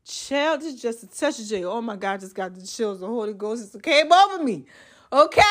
[0.04, 1.64] Child is just a touch of J.
[1.64, 3.00] Oh my God, just got the chills.
[3.00, 4.66] The Holy Ghost came over me.
[5.12, 5.42] Okay?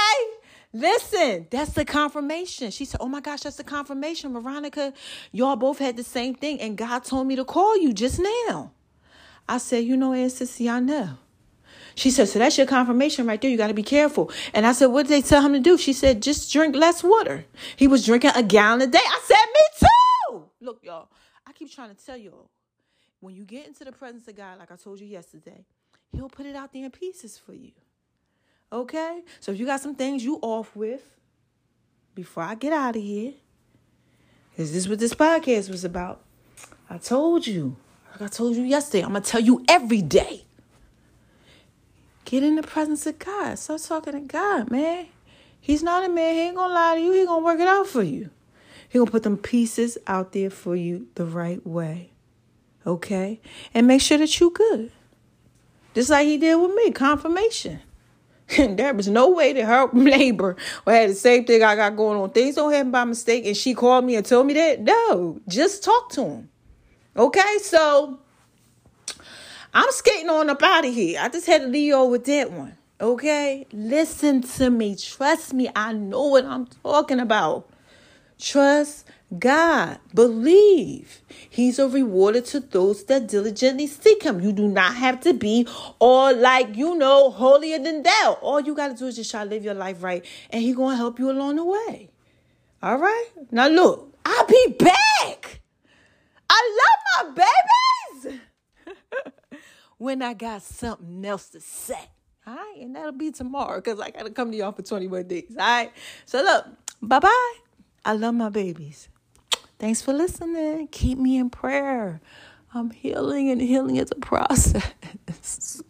[0.72, 2.72] Listen, that's the confirmation.
[2.72, 4.34] She said, Oh my gosh, that's the confirmation.
[4.34, 4.94] Veronica,
[5.32, 8.72] y'all both had the same thing, and God told me to call you just now.
[9.48, 11.18] I said, You know, Aunt Sissy, I know.
[11.96, 13.52] She said, So that's your confirmation right there.
[13.52, 14.32] You got to be careful.
[14.54, 15.78] And I said, What did they tell him to do?
[15.78, 17.46] She said, Just drink less water.
[17.76, 19.00] He was drinking a gallon a day.
[19.04, 20.44] I said, Me too.
[20.62, 21.10] Look, y'all,
[21.46, 22.50] I keep trying to tell y'all
[23.24, 25.66] when you get into the presence of God, like I told you yesterday,
[26.12, 27.72] He'll put it out there in pieces for you.
[28.72, 29.22] Okay?
[29.40, 31.02] So if you got some things you off with,
[32.14, 33.34] before I get out of here,
[34.58, 36.22] is this what this podcast was about?
[36.90, 37.78] I told you.
[38.12, 40.44] Like I told you yesterday, I'm going to tell you every day.
[42.26, 43.58] Get in the presence of God.
[43.58, 45.08] Start talking to God, man.
[45.60, 46.36] He's not a man.
[46.36, 47.14] He ain't going to lie to you.
[47.14, 48.30] He going to work it out for you.
[48.90, 52.13] He going to put them pieces out there for you the right way
[52.86, 53.40] okay?
[53.74, 54.92] And make sure that you good.
[55.94, 57.80] Just like he did with me, confirmation.
[58.58, 62.20] there was no way to help labor or had the same thing I got going
[62.20, 62.32] on.
[62.32, 63.46] Things don't happen by mistake.
[63.46, 64.82] And she called me and told me that.
[64.82, 66.50] No, just talk to him.
[67.16, 68.20] Okay, so
[69.74, 71.20] I'm skating on up out of here.
[71.22, 72.78] I just had to leave y'all with that one.
[73.00, 74.96] Okay, listen to me.
[74.96, 75.70] Trust me.
[75.76, 77.70] I know what I'm talking about.
[78.40, 79.08] Trust
[79.40, 80.00] God.
[80.14, 81.22] Believe.
[81.50, 84.42] He's a rewarder to those that diligently seek him.
[84.42, 85.68] You do not have to be
[86.00, 88.38] all like, you know, holier than thou.
[88.42, 90.76] All you got to do is just try to live your life right, and He's
[90.76, 92.10] going to help you along the way.
[92.82, 93.28] All right?
[93.52, 95.62] Now, look, I'll be back.
[96.50, 97.46] I love my
[98.26, 98.40] babies.
[99.98, 102.10] when I got something else to say.
[102.46, 105.46] All right, and that'll be tomorrow because I gotta come to y'all for 21 days.
[105.52, 105.92] All right.
[106.26, 106.66] So look,
[107.02, 107.54] bye-bye.
[108.04, 109.08] I love my babies.
[109.84, 110.88] Thanks for listening.
[110.88, 112.22] Keep me in prayer.
[112.74, 115.84] I'm healing and healing is a process.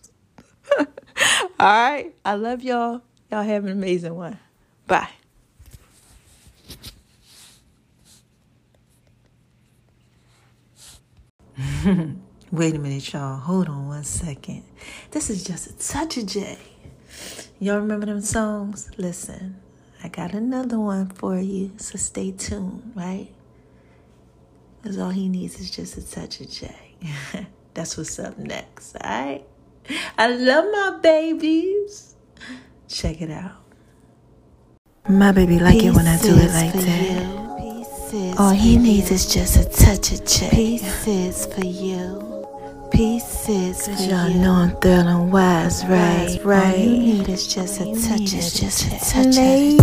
[0.79, 0.87] All
[1.59, 2.11] right.
[2.25, 3.03] I love y'all.
[3.29, 4.39] Y'all have an amazing one.
[4.87, 5.09] Bye.
[12.51, 13.37] Wait a minute, y'all.
[13.37, 14.63] Hold on one second.
[15.11, 16.57] This is just a touch of J.
[17.59, 18.89] Y'all remember them songs?
[18.97, 19.57] Listen,
[20.03, 23.29] I got another one for you, so stay tuned, right?
[24.83, 26.75] Because all he needs is just a touch of J.
[27.73, 29.45] That's what's up next, all right?
[30.17, 32.15] I love my babies.
[32.89, 33.63] Check it out.
[35.07, 38.35] My baby like it when I do it like that.
[38.37, 40.49] All he needs is just a touch of J.
[40.51, 42.45] Pieces for you.
[42.91, 44.39] Pieces for Y'all you.
[44.39, 46.39] know I'm thrilling wise, right?
[46.45, 49.77] All you need is just a touch of It's just a touch J.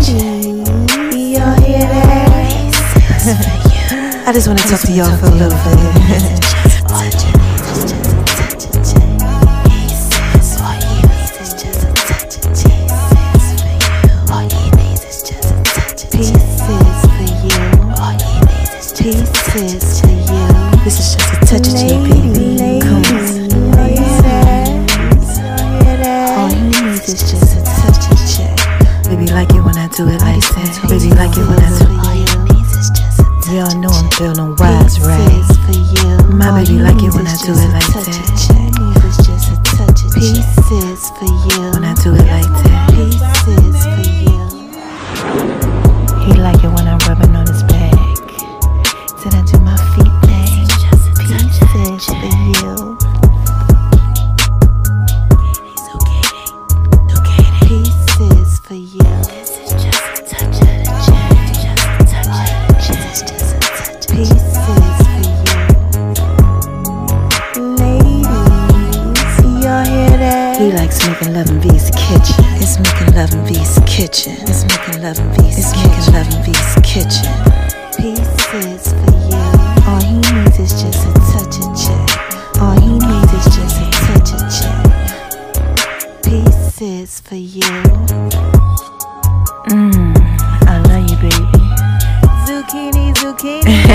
[1.33, 3.70] Y'all hear that?
[4.31, 5.81] I just want to talk to y'all for a little bit.
[16.13, 16.61] Pieces.
[17.01, 17.59] For you.
[19.01, 19.27] Need
[20.87, 21.91] is just a touch of.
[21.91, 22.00] You.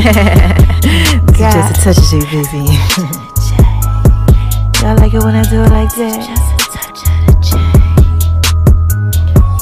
[0.06, 0.22] This is
[1.50, 2.70] just a touch of J, baby.
[4.86, 6.22] Y'all like it when I do it like that?
[6.22, 7.58] Just a touch of the J.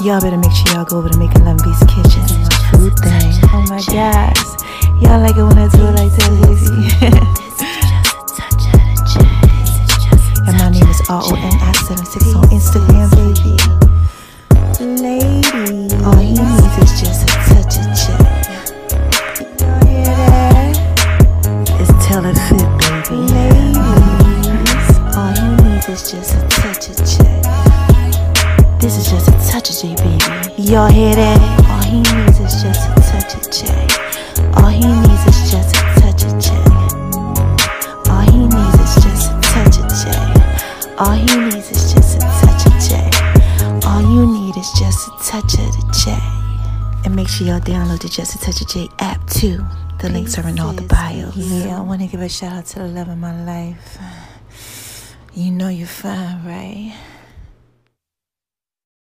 [0.03, 2.27] Y'all better make sure y'all go over to Making Love V's kitchen.
[2.27, 3.39] My food thing.
[3.55, 4.43] Oh my gosh.
[4.99, 6.59] Y'all like it when I do it like that, baby.
[6.59, 9.23] This is just a touch of the J.
[9.63, 11.39] This is just a and my name is of the J.
[11.39, 13.55] RON76 on Instagram, baby.
[14.83, 17.22] Lady, all he needs is just
[30.73, 31.37] Y'all hear that?
[31.69, 33.69] All he needs is just a touch of J.
[34.57, 36.49] All he needs is just a touch of J.
[38.09, 40.09] All he needs is just a touch of J.
[40.97, 43.05] All he needs is just a touch of J.
[43.85, 46.17] All you need is just a touch of the J.
[47.05, 49.63] And make sure y'all download the Just a Touch of J app too.
[50.01, 51.37] The links are in all the bios.
[51.37, 53.99] Yeah, I want to give a shout out to the love of my life.
[55.35, 56.95] You know you're fine, right?